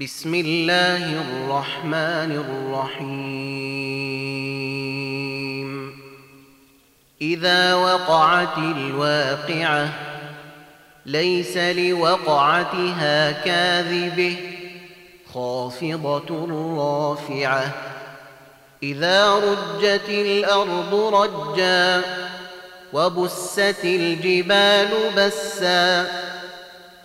[0.00, 2.32] بسم الله الرحمن
[2.72, 3.20] الرحيم.
[7.22, 9.88] إذا وقعت الواقعة
[11.06, 14.36] ليس لوقعتها كاذبة
[15.34, 16.46] خافضة
[16.78, 17.74] رافعة.
[18.82, 22.02] إذا رجت الأرض رجا
[22.92, 26.06] وبست الجبال بسا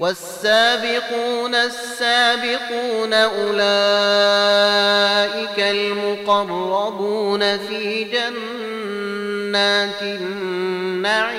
[0.00, 3.58] والسابقون السابقون أولئك
[5.58, 11.38] المقربون في جنات النعيم.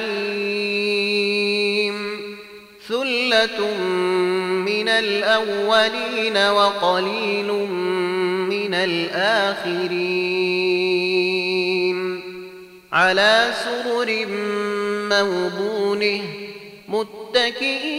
[2.88, 3.78] ثلة
[4.66, 7.52] من الأولين وقليل
[8.50, 10.50] من الآخرين.
[12.92, 14.26] على سرر
[15.10, 16.22] موضونة
[16.90, 17.99] متكئين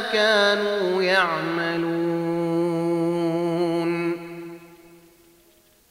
[0.00, 1.94] كانوا يعملون.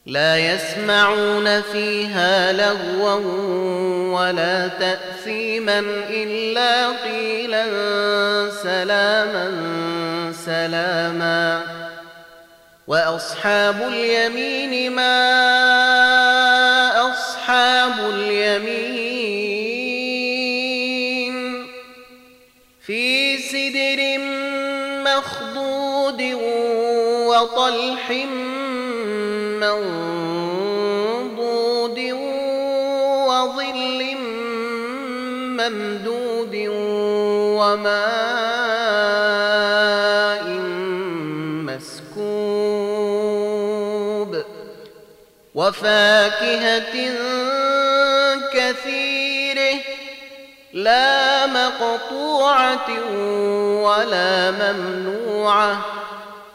[0.06, 3.14] لا يسمعون فيها لغوا
[4.20, 5.78] ولا تأثيما
[6.10, 7.64] إلا قيلا
[8.62, 9.52] سلاما
[10.46, 11.62] سلاما.
[12.86, 15.63] وأصحاب اليمين ما
[27.74, 28.06] وطلح
[29.60, 29.98] منضود
[33.28, 34.00] وظل
[35.58, 36.54] ممدود
[37.58, 38.04] وماء
[41.66, 42.22] مسكوب
[45.54, 46.94] وفاكهة
[48.54, 49.76] كثيره
[50.72, 52.88] لا مقطوعة
[53.82, 56.03] ولا ممنوعة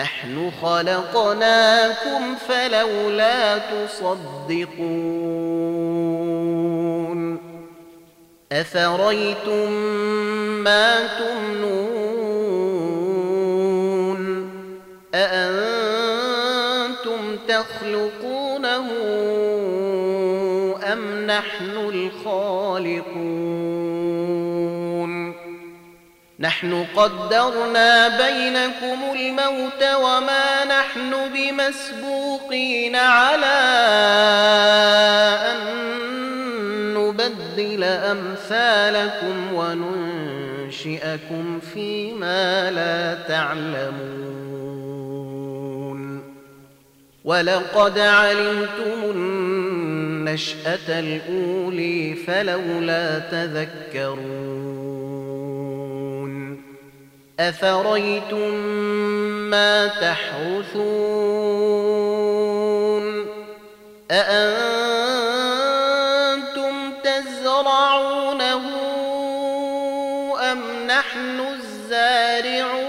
[0.00, 4.80] نحن خلقناكم فلولا تصدقون
[8.52, 9.72] أفريتم
[10.64, 11.80] ما تمنون
[15.14, 16.40] أأنتم
[17.48, 18.86] تخلقونه
[20.92, 23.40] أم نحن الخالقون
[26.40, 33.46] نحن قدرنا بينكم الموت وما نحن بمسبوقين على
[35.52, 35.58] أن
[36.94, 44.40] نبدل أمثالكم وننشئكم فيما لا تعلمون.
[47.24, 54.79] ولقد علمتم النشأة الأولي فلولا تذكرون.
[57.40, 58.54] أفريتم
[59.50, 60.80] ما تحرثون
[64.10, 65.12] أأنتم
[67.04, 68.60] تزرعونه
[70.52, 72.80] أم نحن الزارعون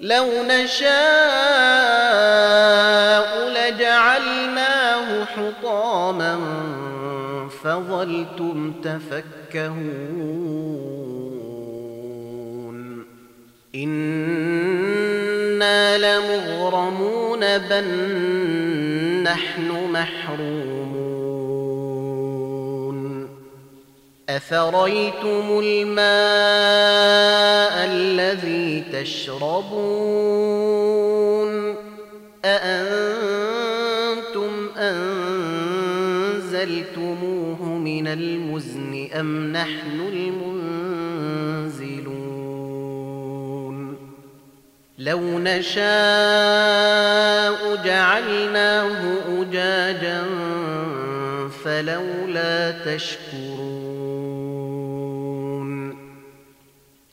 [0.00, 0.92] لو نشاء
[3.48, 6.38] لجعلناه حطاما
[7.62, 10.22] فظلتم تفكهون
[13.74, 14.78] إنا
[15.98, 17.84] لمغرمون بل
[19.22, 21.32] نحن محرومون
[24.28, 26.02] أفريتم الماء
[27.84, 30.12] الذي تشربون
[32.44, 33.70] أأنتم
[34.76, 36.42] أنزلتموه
[37.64, 40.61] من المزن أم نحن المنزلون
[45.02, 45.82] لو نشاء
[47.84, 50.24] جعلناه أجاجا
[51.64, 54.12] فلولا تشكرون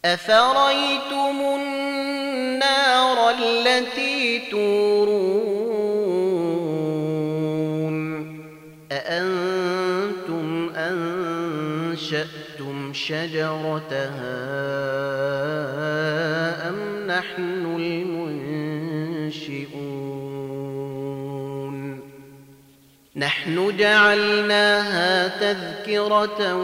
[0.06, 5.50] أفريتم النار التي تورون
[8.92, 12.49] أأنتم أنشأتم
[12.94, 14.30] شجرتها
[16.70, 19.00] أم نحن المنشئون؟
[23.16, 26.56] نحن جعلناها تذكرة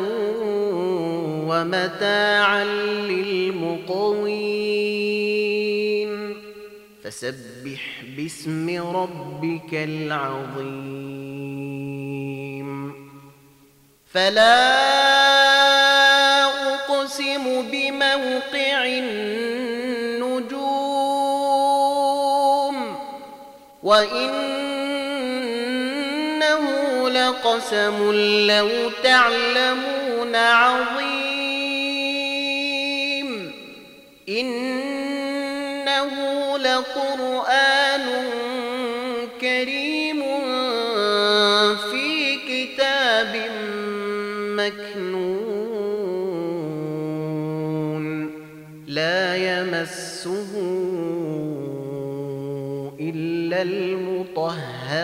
[1.48, 2.63] ومتاعا
[3.10, 4.46] للمقوين.
[7.03, 11.15] فسبح باسم ربك العظيم.
[14.05, 15.14] فلا
[17.15, 19.36] أقسم بموقع النجوم
[23.84, 24.65] وإنه
[27.10, 28.12] لقسم
[28.48, 28.69] لو
[29.03, 31.15] تعلمون عظيم
[34.29, 36.12] إنه
[36.57, 38.05] لقرآن
[39.41, 40.24] كريم
[41.91, 43.34] في كتاب
[44.57, 45.05] مكنون
[53.00, 54.96] إلا المطهرون.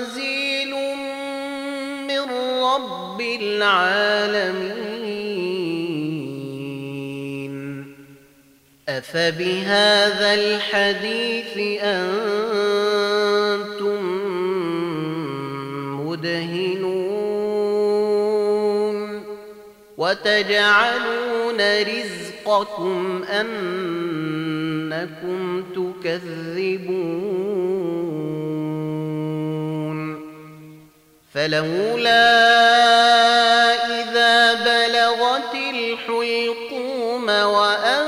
[2.09, 2.25] من
[2.65, 4.99] رب العالمين.
[8.89, 12.99] أفبهذا الحديث أنتم
[16.01, 16.98] مدهنون؟
[19.99, 24.61] وتجعلون رزقكم أنكم
[25.63, 26.99] تكذبون.
[31.35, 32.25] فلولا
[34.01, 38.08] إذا بلغت الحلقوم وأنتم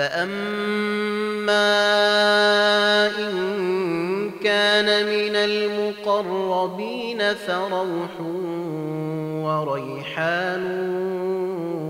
[0.00, 1.68] فأما
[3.18, 8.20] إن كان من المقربين فروح
[9.44, 10.64] وريحان